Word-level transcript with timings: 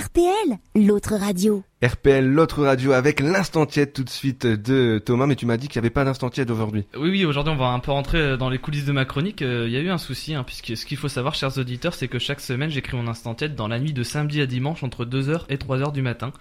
RPL, 0.00 0.58
l'autre 0.74 1.14
radio. 1.16 1.62
RPL, 1.82 2.26
l'autre 2.26 2.62
radio, 2.64 2.92
avec 2.92 3.20
l'instant 3.20 3.64
tiède 3.64 3.92
tout 3.94 4.02
de 4.04 4.10
suite 4.10 4.46
de 4.46 4.98
Thomas, 4.98 5.26
mais 5.26 5.36
tu 5.36 5.46
m'as 5.46 5.56
dit 5.56 5.68
qu'il 5.68 5.80
n'y 5.80 5.86
avait 5.86 5.92
pas 5.94 6.04
d'instant 6.04 6.28
tiède 6.28 6.50
aujourd'hui. 6.50 6.84
Oui, 6.98 7.08
oui, 7.10 7.24
aujourd'hui 7.24 7.52
on 7.54 7.56
va 7.56 7.68
un 7.68 7.78
peu 7.78 7.92
rentrer 7.92 8.36
dans 8.36 8.50
les 8.50 8.58
coulisses 8.58 8.84
de 8.84 8.92
ma 8.92 9.04
chronique. 9.06 9.40
Euh, 9.42 9.64
Il 9.68 9.72
y 9.72 9.76
a 9.76 9.80
eu 9.80 9.88
un 9.88 9.96
souci, 9.98 10.34
hein, 10.34 10.42
puisque 10.42 10.76
ce 10.76 10.84
qu'il 10.84 10.98
faut 10.98 11.08
savoir, 11.08 11.34
chers 11.34 11.56
auditeurs, 11.56 11.94
c'est 11.94 12.08
que 12.08 12.18
chaque 12.18 12.40
semaine 12.40 12.68
j'écris 12.70 12.96
mon 12.96 13.06
instant 13.08 13.34
tiède 13.34 13.54
dans 13.54 13.68
la 13.68 13.78
nuit 13.78 13.92
de 13.94 14.02
samedi 14.02 14.40
à 14.42 14.46
dimanche 14.46 14.82
entre 14.82 15.04
2h 15.06 15.42
et 15.48 15.56
3h 15.56 15.92
du 15.92 16.02
matin. 16.02 16.32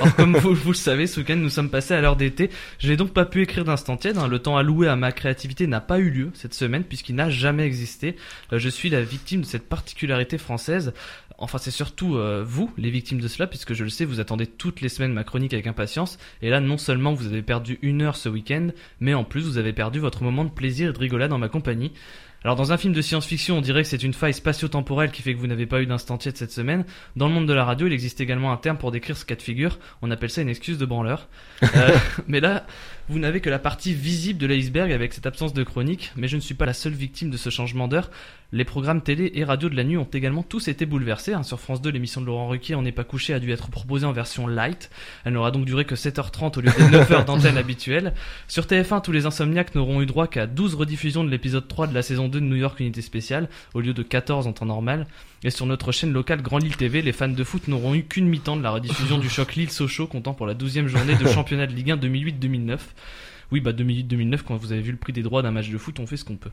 Or, 0.00 0.14
comme 0.16 0.36
vous, 0.38 0.54
vous 0.54 0.70
le 0.72 0.76
savez, 0.76 1.06
ce 1.06 1.20
week-end 1.20 1.36
nous 1.36 1.50
sommes 1.50 1.70
passés 1.70 1.94
à 1.94 2.00
l'heure 2.00 2.16
d'été. 2.16 2.50
Je 2.78 2.88
n'ai 2.88 2.96
donc 2.96 3.12
pas 3.12 3.26
pu 3.26 3.42
écrire 3.42 3.64
d'instant 3.64 3.96
tiède. 3.96 4.16
hein. 4.18 4.26
Le 4.26 4.38
temps 4.40 4.56
alloué 4.56 4.88
à 4.88 4.96
ma 4.96 5.12
créativité 5.12 5.66
n'a 5.68 5.80
pas 5.80 5.98
eu 6.00 6.10
lieu 6.10 6.30
cette 6.34 6.54
semaine, 6.54 6.82
puisqu'il 6.82 7.14
n'a 7.14 7.30
jamais 7.30 7.64
existé. 7.64 8.16
Euh, 8.52 8.58
je 8.58 8.68
suis 8.68 8.90
la 8.90 9.02
victime 9.02 9.42
de 9.42 9.46
cette 9.46 9.68
particularité 9.68 10.36
française. 10.38 10.92
Enfin, 11.38 11.58
c'est 11.58 11.72
surtout 11.72 12.16
euh, 12.16 12.44
vous, 12.46 12.72
les 12.76 12.90
victimes 12.90 13.20
de 13.20 13.26
cela, 13.26 13.46
puisque 13.46 13.74
je 13.74 13.82
le 13.82 13.90
sais, 13.90 14.04
vous 14.04 14.20
attendez 14.20 14.46
toutes 14.46 14.80
les 14.80 14.88
semaines 14.88 15.12
ma 15.12 15.24
chronique 15.24 15.52
avec 15.52 15.66
impatience. 15.66 16.18
Et 16.42 16.50
là, 16.50 16.60
non 16.60 16.78
seulement 16.78 17.12
vous 17.12 17.26
avez 17.26 17.42
perdu 17.42 17.78
une 17.82 18.02
heure 18.02 18.16
ce 18.16 18.28
week-end, 18.28 18.68
mais 19.00 19.14
en 19.14 19.24
plus 19.24 19.42
vous 19.42 19.58
avez 19.58 19.72
perdu 19.72 19.98
votre 19.98 20.22
moment 20.22 20.44
de 20.44 20.50
plaisir 20.50 20.90
et 20.90 20.92
de 20.92 20.98
rigolade 20.98 21.30
dans 21.30 21.38
ma 21.38 21.48
compagnie. 21.48 21.92
Alors 22.44 22.56
dans 22.56 22.72
un 22.72 22.76
film 22.76 22.92
de 22.92 23.00
science-fiction, 23.00 23.56
on 23.56 23.60
dirait 23.62 23.82
que 23.82 23.88
c'est 23.88 24.02
une 24.02 24.12
faille 24.12 24.34
spatio-temporelle 24.34 25.10
qui 25.10 25.22
fait 25.22 25.32
que 25.34 25.38
vous 25.38 25.46
n'avez 25.46 25.64
pas 25.64 25.80
eu 25.80 25.86
d'instant 25.86 26.18
tiède 26.18 26.36
cette 26.36 26.52
semaine. 26.52 26.84
Dans 27.16 27.26
le 27.26 27.32
monde 27.32 27.48
de 27.48 27.54
la 27.54 27.64
radio, 27.64 27.86
il 27.86 27.92
existe 27.94 28.20
également 28.20 28.52
un 28.52 28.58
terme 28.58 28.76
pour 28.76 28.90
décrire 28.90 29.16
ce 29.16 29.24
cas 29.24 29.34
de 29.34 29.40
figure. 29.40 29.78
On 30.02 30.10
appelle 30.10 30.28
ça 30.28 30.42
une 30.42 30.50
excuse 30.50 30.76
de 30.76 30.84
branleur. 30.84 31.28
Euh, 31.76 31.96
mais 32.28 32.40
là, 32.40 32.66
vous 33.08 33.18
n'avez 33.18 33.40
que 33.40 33.48
la 33.48 33.58
partie 33.58 33.94
visible 33.94 34.38
de 34.38 34.46
l'iceberg 34.46 34.92
avec 34.92 35.14
cette 35.14 35.26
absence 35.26 35.54
de 35.54 35.62
chronique. 35.64 36.12
Mais 36.14 36.28
je 36.28 36.36
ne 36.36 36.40
suis 36.40 36.54
pas 36.54 36.66
la 36.66 36.74
seule 36.74 36.92
victime 36.92 37.30
de 37.30 37.36
ce 37.38 37.48
changement 37.48 37.88
d'heure. 37.88 38.10
Les 38.52 38.64
programmes 38.64 39.00
télé 39.00 39.32
et 39.34 39.44
radio 39.44 39.68
de 39.68 39.74
la 39.74 39.82
nuit 39.82 39.96
ont 39.96 40.04
également 40.12 40.42
tous 40.42 40.68
été 40.68 40.86
bouleversés. 40.86 41.32
hein. 41.32 41.42
Sur 41.42 41.58
France 41.58 41.80
2, 41.82 41.90
l'émission 41.90 42.20
de 42.20 42.26
Laurent 42.26 42.48
Ruquier, 42.48 42.74
On 42.76 42.82
n'est 42.82 42.92
pas 42.92 43.02
couché, 43.02 43.34
a 43.34 43.40
dû 43.40 43.50
être 43.50 43.70
proposée 43.70 44.06
en 44.06 44.12
version 44.12 44.46
light. 44.46 44.90
Elle 45.24 45.32
n'aura 45.32 45.50
donc 45.50 45.64
duré 45.64 45.84
que 45.84 45.94
7h30 45.96 46.58
au 46.58 46.60
lieu 46.60 46.70
des 46.70 46.96
9h 46.96 47.24
d'antenne 47.24 47.56
habituelle. 47.56 48.12
Sur 48.46 48.64
TF1, 48.64 49.02
tous 49.02 49.10
les 49.12 49.26
insomniaques 49.26 49.74
n'auront 49.74 50.02
eu 50.02 50.06
droit 50.06 50.28
qu'à 50.28 50.46
12 50.46 50.74
rediffusions 50.74 51.24
de 51.24 51.30
l'épisode 51.30 51.66
3 51.66 51.86
de 51.88 51.94
la 51.94 52.02
saison 52.02 52.28
2 52.28 52.33
de 52.40 52.46
New 52.46 52.56
York 52.56 52.80
Unité 52.80 53.02
Spéciale, 53.02 53.48
au 53.74 53.80
lieu 53.80 53.94
de 53.94 54.02
14 54.02 54.46
en 54.46 54.52
temps 54.52 54.66
normal. 54.66 55.06
Et 55.42 55.50
sur 55.50 55.66
notre 55.66 55.92
chaîne 55.92 56.12
locale 56.12 56.42
Grand 56.42 56.58
Lille 56.58 56.76
TV, 56.76 57.02
les 57.02 57.12
fans 57.12 57.28
de 57.28 57.44
foot 57.44 57.68
n'auront 57.68 57.94
eu 57.94 58.04
qu'une 58.04 58.28
mi-temps 58.28 58.56
de 58.56 58.62
la 58.62 58.70
rediffusion 58.70 59.18
du 59.18 59.28
choc 59.28 59.54
Lille-Sochaux, 59.54 60.06
comptant 60.06 60.34
pour 60.34 60.46
la 60.46 60.54
12e 60.54 60.86
journée 60.86 61.16
de 61.16 61.26
championnat 61.26 61.66
de 61.66 61.72
Ligue 61.72 61.90
1 61.90 61.96
2008-2009. 61.96 62.78
Oui, 63.52 63.60
bah 63.60 63.72
2008-2009, 63.72 64.40
quand 64.42 64.56
vous 64.56 64.72
avez 64.72 64.80
vu 64.80 64.90
le 64.90 64.96
prix 64.96 65.12
des 65.12 65.22
droits 65.22 65.42
d'un 65.42 65.50
match 65.50 65.68
de 65.68 65.78
foot, 65.78 66.00
on 66.00 66.06
fait 66.06 66.16
ce 66.16 66.24
qu'on 66.24 66.36
peut. 66.36 66.50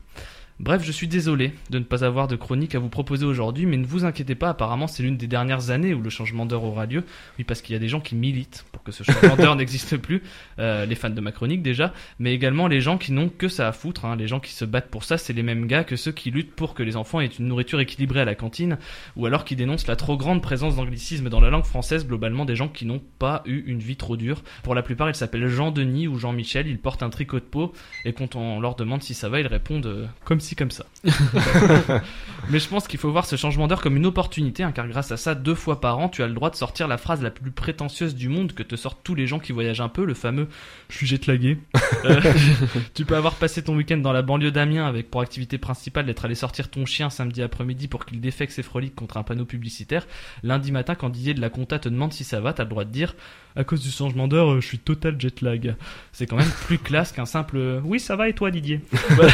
Bref, 0.60 0.84
je 0.84 0.92
suis 0.92 1.08
désolé 1.08 1.52
de 1.70 1.78
ne 1.78 1.84
pas 1.84 2.04
avoir 2.04 2.28
de 2.28 2.36
chronique 2.36 2.74
à 2.74 2.78
vous 2.78 2.88
proposer 2.88 3.24
aujourd'hui, 3.24 3.66
mais 3.66 3.78
ne 3.78 3.86
vous 3.86 4.04
inquiétez 4.04 4.34
pas, 4.34 4.50
apparemment 4.50 4.86
c'est 4.86 5.02
l'une 5.02 5.16
des 5.16 5.26
dernières 5.26 5.70
années 5.70 5.94
où 5.94 6.00
le 6.00 6.10
changement 6.10 6.46
d'heure 6.46 6.62
aura 6.62 6.86
lieu. 6.86 7.04
Oui, 7.38 7.44
parce 7.44 7.62
qu'il 7.62 7.72
y 7.72 7.76
a 7.76 7.80
des 7.80 7.88
gens 7.88 8.00
qui 8.00 8.14
militent 8.14 8.64
pour 8.70 8.82
que 8.82 8.92
ce 8.92 9.02
changement 9.02 9.36
d'heure 9.36 9.56
n'existe 9.62 9.96
plus, 9.96 10.22
euh, 10.58 10.86
les 10.86 10.94
fans 10.94 11.10
de 11.10 11.20
ma 11.20 11.32
chronique 11.32 11.62
déjà, 11.62 11.92
mais 12.18 12.34
également 12.34 12.68
les 12.68 12.80
gens 12.80 12.98
qui 12.98 13.12
n'ont 13.12 13.28
que 13.28 13.48
ça 13.48 13.66
à 13.66 13.72
foutre, 13.72 14.04
hein. 14.04 14.14
les 14.14 14.28
gens 14.28 14.40
qui 14.40 14.52
se 14.52 14.64
battent 14.64 14.90
pour 14.90 15.04
ça, 15.04 15.18
c'est 15.18 15.32
les 15.32 15.42
mêmes 15.42 15.66
gars 15.66 15.84
que 15.84 15.96
ceux 15.96 16.12
qui 16.12 16.30
luttent 16.30 16.54
pour 16.54 16.74
que 16.74 16.82
les 16.82 16.96
enfants 16.96 17.20
aient 17.20 17.26
une 17.26 17.48
nourriture 17.48 17.80
équilibrée 17.80 18.20
à 18.20 18.24
la 18.24 18.34
cantine, 18.34 18.78
ou 19.16 19.26
alors 19.26 19.44
qui 19.44 19.56
dénoncent 19.56 19.86
la 19.86 19.96
trop 19.96 20.16
grande 20.16 20.42
présence 20.42 20.76
d'anglicisme 20.76 21.28
dans 21.28 21.40
la 21.40 21.50
langue 21.50 21.64
française, 21.64 22.06
globalement 22.06 22.44
des 22.44 22.56
gens 22.56 22.68
qui 22.68 22.86
n'ont 22.86 23.02
pas 23.18 23.42
eu 23.46 23.64
une 23.66 23.80
vie 23.80 23.96
trop 23.96 24.16
dure. 24.16 24.42
Pour 24.62 24.74
la 24.74 24.82
plupart, 24.82 25.08
ils 25.08 25.14
s'appellent 25.14 25.48
Jean-Denis 25.48 26.08
ou 26.08 26.18
Jean-Michel, 26.18 26.68
ils 26.68 26.78
portent 26.78 27.02
un 27.02 27.10
tricot 27.10 27.40
de 27.40 27.44
peau, 27.44 27.72
et 28.04 28.12
quand 28.12 28.36
on 28.36 28.60
leur 28.60 28.76
demande 28.76 29.02
si 29.02 29.14
ça 29.14 29.28
va, 29.28 29.40
ils 29.40 29.46
répondent 29.46 29.86
euh, 29.86 30.06
comme 30.24 30.40
comme 30.56 30.70
ça. 30.70 30.84
Mais 32.50 32.58
je 32.58 32.68
pense 32.68 32.88
qu'il 32.88 32.98
faut 32.98 33.10
voir 33.10 33.24
ce 33.26 33.36
changement 33.36 33.68
d'heure 33.68 33.80
comme 33.80 33.96
une 33.96 34.06
opportunité, 34.06 34.62
hein, 34.62 34.72
car 34.72 34.88
grâce 34.88 35.12
à 35.12 35.16
ça, 35.16 35.34
deux 35.34 35.54
fois 35.54 35.80
par 35.80 35.98
an, 35.98 36.08
tu 36.08 36.22
as 36.22 36.26
le 36.26 36.34
droit 36.34 36.50
de 36.50 36.56
sortir 36.56 36.88
la 36.88 36.98
phrase 36.98 37.22
la 37.22 37.30
plus 37.30 37.50
prétentieuse 37.50 38.14
du 38.14 38.28
monde 38.28 38.52
que 38.52 38.62
te 38.62 38.76
sortent 38.76 39.00
tous 39.04 39.14
les 39.14 39.26
gens 39.26 39.38
qui 39.38 39.52
voyagent 39.52 39.80
un 39.80 39.88
peu, 39.88 40.04
le 40.04 40.14
fameux 40.14 40.48
«je 40.88 40.96
suis 40.96 41.06
jetlagué 41.06 41.58
Euh, 42.04 42.20
Tu 42.94 43.04
peux 43.04 43.16
avoir 43.16 43.34
passé 43.34 43.62
ton 43.62 43.76
week-end 43.76 43.98
dans 43.98 44.12
la 44.12 44.22
banlieue 44.22 44.50
d'Amiens 44.50 44.86
avec 44.86 45.08
pour 45.10 45.20
activité 45.20 45.56
principale 45.56 46.06
d'être 46.06 46.24
allé 46.24 46.34
sortir 46.34 46.68
ton 46.68 46.84
chien 46.84 47.10
samedi 47.10 47.42
après-midi 47.42 47.86
pour 47.86 48.06
qu'il 48.06 48.20
défecte 48.20 48.52
ses 48.52 48.64
froliques 48.64 48.96
contre 48.96 49.18
un 49.18 49.22
panneau 49.22 49.44
publicitaire. 49.44 50.06
Lundi 50.42 50.72
matin, 50.72 50.96
quand 50.96 51.10
Didier 51.10 51.34
de 51.34 51.40
la 51.40 51.50
compta 51.50 51.78
te 51.78 51.88
demande 51.88 52.12
si 52.12 52.24
ça 52.24 52.40
va, 52.40 52.52
t'as 52.52 52.64
le 52.64 52.70
droit 52.70 52.84
de 52.84 52.90
dire 52.90 53.14
«à 53.56 53.64
cause 53.64 53.80
du 53.82 53.90
changement 53.90 54.28
d'heure, 54.28 54.52
euh, 54.52 54.60
je 54.60 54.66
suis 54.66 54.78
total 54.78 55.20
jetlag». 55.20 55.76
C'est 56.12 56.26
quand 56.26 56.36
même 56.36 56.50
plus 56.66 56.78
classe 56.78 57.12
qu'un 57.12 57.26
simple 57.26 57.56
euh, 57.56 57.80
«oui, 57.84 58.00
ça 58.00 58.16
va 58.16 58.28
et 58.28 58.32
toi 58.34 58.50
Didier?» 58.50 58.80
Voilà. 59.10 59.32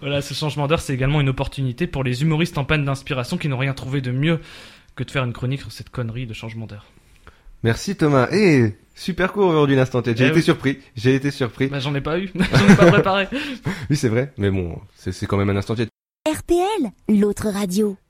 Voilà, 0.00 0.22
ce 0.22 0.34
changement 0.34 0.66
d'heure, 0.66 0.80
c'est 0.80 0.94
également 0.94 1.20
une 1.20 1.28
opportunité 1.28 1.86
pour 1.86 2.04
les 2.04 2.22
humoristes 2.22 2.58
en 2.58 2.64
panne 2.64 2.84
d'inspiration 2.84 3.36
qui 3.38 3.48
n'ont 3.48 3.58
rien 3.58 3.74
trouvé 3.74 4.00
de 4.00 4.10
mieux 4.10 4.40
que 4.94 5.04
de 5.04 5.10
faire 5.10 5.24
une 5.24 5.32
chronique 5.32 5.60
sur 5.60 5.72
cette 5.72 5.90
connerie 5.90 6.26
de 6.26 6.32
changement 6.34 6.66
d'heure. 6.66 6.86
Merci 7.62 7.96
Thomas. 7.96 8.28
Et 8.32 8.76
super 8.94 9.32
court 9.32 9.48
aujourd'hui 9.48 9.76
l'instant. 9.76 10.02
J'ai 10.04 10.12
Eh 10.12 10.26
été 10.26 10.32
oui. 10.36 10.42
surpris. 10.42 10.78
J'ai 10.94 11.14
été 11.14 11.30
surpris. 11.30 11.66
Bah, 11.68 11.80
j'en 11.80 11.94
ai 11.94 12.00
pas 12.00 12.18
eu, 12.18 12.30
j'en 12.34 12.68
ai 12.68 12.76
pas 12.76 12.92
préparé. 12.92 13.28
Oui, 13.90 13.96
c'est 13.96 14.08
vrai. 14.08 14.32
Mais 14.38 14.50
bon, 14.50 14.78
c'est 14.96 15.26
quand 15.26 15.36
même 15.36 15.50
un 15.50 15.56
instant 15.56 15.74
tiède. 15.74 15.88
RPL, 16.28 16.90
l'autre 17.20 17.48
radio. 17.48 17.96